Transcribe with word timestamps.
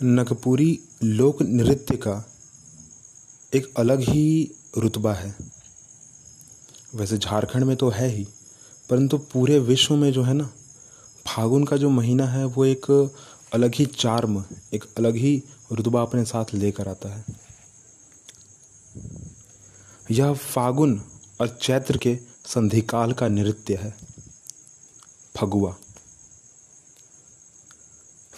नगपुरी 0.00 0.78
लोक 1.02 1.40
नृत्य 1.42 1.96
का 1.96 2.12
एक 3.52 3.66
अलग 3.78 4.00
ही 4.00 4.50
रुतबा 4.78 5.12
है। 5.14 5.34
वैसे 6.94 7.18
झारखंड 7.18 7.64
में 7.64 7.76
तो 7.76 7.88
है 7.88 8.08
ही, 8.08 8.24
परंतु 8.88 9.18
पूरे 9.32 9.58
विश्व 9.58 9.94
में 9.96 10.10
जो 10.12 10.22
है 10.22 10.34
ना, 10.34 10.48
फागुन 11.26 11.64
का 11.64 11.76
जो 11.76 11.90
महीना 11.90 12.26
है, 12.26 12.44
वो 12.44 12.64
एक 12.64 12.90
अलग 13.54 13.74
ही 13.74 13.86
चार्म 13.86 14.42
एक 14.74 14.84
अलग 14.98 15.16
ही 15.16 15.42
रुतबा 15.72 16.02
अपने 16.02 16.24
साथ 16.24 16.54
लेकर 16.54 16.88
आता 16.88 17.14
है। 17.16 17.24
यह 20.10 20.32
फागुन 20.34 21.00
और 21.40 21.58
चैत्र 21.62 21.98
के 21.98 22.18
संधिकाल 22.46 23.12
का 23.12 23.28
नृत्य 23.28 23.74
है, 23.74 23.94
फगुआ। 25.34 25.74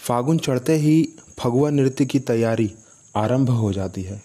फागुन 0.03 0.39
चढ़ते 0.39 0.75
ही 0.75 1.09
फगुआ 1.39 1.71
नृत्य 1.71 2.07
की 2.07 2.21
तैयारी 2.21 2.75
आरंभ 3.17 3.51
हो 3.51 3.73
जाती 3.73 4.03
है। 4.03 4.23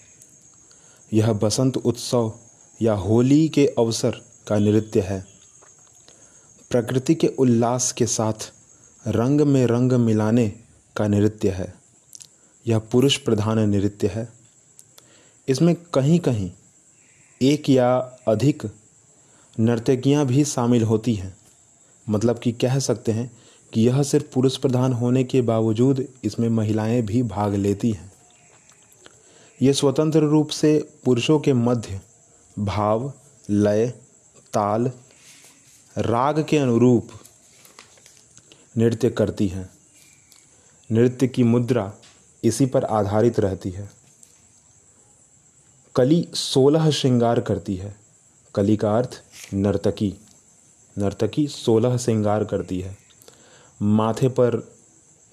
यह 1.14 1.34
बसंत 1.34 1.78
उत्सव 1.78 2.34
या 2.82 2.94
होली 2.94 3.50
के 3.50 3.68
अवसर 3.68 4.10
का 4.48 4.58
नृत्य 4.58 5.02
है। 5.02 5.26
प्रकृति 6.70 7.16
के 7.16 7.28
उल्लास 7.28 7.92
के 7.92 8.06
साथ 8.06 8.52
रंग 9.08 9.42
में 9.42 9.66
रंग 9.66 9.92
मिलाने 9.92 10.50
का 10.96 11.08
नृत्य 11.08 11.50
है। 11.50 11.76
यह 12.68 12.80
पुरुष 12.80 13.18
प्रधान 13.18 13.60
नृत्य 13.60 14.08
है। 14.08 14.30
इसमें 15.48 15.76
कहीं 15.76 16.20
कहीं 16.20 16.52
एक 17.42 17.70
या 17.70 17.98
अधिक 18.28 18.64
नर्तकियाँ 19.60 20.26
भी 20.26 20.46
शामिल 20.46 20.84
होती 20.84 21.14
हैं। 21.14 21.38
मतलब 22.10 22.40
कि 22.40 22.52
कह 22.52 22.80
सकते 22.80 23.12
हैं 23.12 23.47
कि 23.74 23.88
यह 23.88 24.04
सिर्फ़ 24.04 24.26
पुरुष 24.34 24.58
प्रधान 24.58 24.94
होने 24.94 25.24
के 25.24 25.42
बावजूद 25.42 26.08
इसमें 26.24 26.50
महिलाएँ 26.50 27.02
भी 27.02 27.24
भाग 27.24 27.56
लेती 27.56 27.92
हैं। 27.92 28.12
ये 29.62 29.74
स्वतंत्र 29.74 30.20
रूप 30.20 30.50
से 30.50 30.90
पुरुषों 31.06 31.40
के 31.40 31.54
मध्य 31.54 32.02
भाव, 32.60 33.14
लय, 33.50 33.88
ताल, 34.54 34.92
राग 35.98 36.46
के 36.50 36.58
अनुरूप 36.58 37.10
नृत्य 38.78 39.10
करती 39.10 39.48
हैं। 39.48 39.70
नृत्य 40.92 41.28
की 41.28 41.44
मुद्रा 41.44 41.94
इसी 42.44 42.66
पर 42.66 42.84
आधारित 42.84 43.40
रहती 43.40 43.70
है। 43.70 43.90
कली 45.96 46.30
सोलह 46.34 46.92
श्रृंगार 46.92 47.42
करती 47.42 47.76
है। 47.76 47.96
कली 48.56 48.78
का 48.78 48.98
अर्थ 48.98 49.22
नर्तकी। 49.54 50.14
नर्तकी 50.98 51.48
सोलह 51.48 51.98
श्रृंगार 51.98 52.44
करती 52.44 52.80
है। 52.82 53.07
माथे 53.82 54.28
पर 54.28 54.56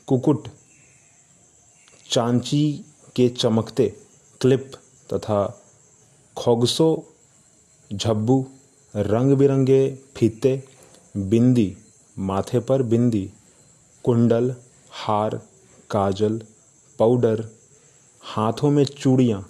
कुकुट, 0.08 0.48
चांची 2.10 2.84
के 3.16 3.28
चमकते 3.28 3.88
क्लिप 4.40 4.70
तथा 5.12 5.44
खोगसो, 6.36 6.88
झब्बू 7.90 8.44
रंग 8.94 9.32
बिरंगे 9.32 9.80
फीते, 10.16 10.62
बिंदी, 11.16 11.76
माथे 12.18 12.60
पर 12.60 12.82
बिंदी, 12.82 13.30
कुंडल, 14.04 14.54
हार, 14.90 15.36
काजल, 15.90 16.38
पाउडर, 16.98 17.44
हाथों 18.22 18.70
में 18.70 18.84
चूड़ियाँ 18.84 19.40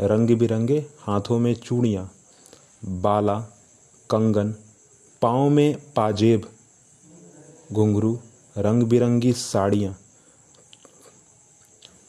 रंग 0.00 0.36
बिरंगे 0.38 0.78
हाथों 1.00 1.38
में 1.38 1.54
चूड़ियाँ, 1.54 2.10
बाला, 2.84 3.40
कंगन, 4.10 4.54
पाँव 5.22 5.48
में 5.50 5.76
पाजेब 5.96 6.46
घुंघरू 7.72 8.18
रंग 8.58 8.82
बिरंगी 8.82 9.32
साड़ियाँ 9.32 9.94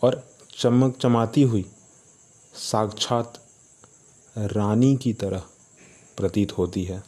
और 0.03 0.23
चमक 0.59 0.97
चमाती 0.97 1.41
हुई 1.43 1.66
साक्षात 2.53 3.39
रानी 4.38 4.95
की 4.97 5.13
तरह 5.13 5.43
प्रतीत 6.17 6.57
होती 6.57 6.83
है। 6.83 7.03